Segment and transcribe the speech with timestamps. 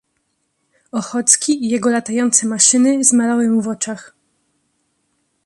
[0.91, 4.15] "Ochocki i jego latające maszyny zmalały mu w oczach."